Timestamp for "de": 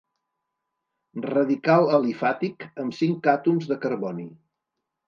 3.75-3.81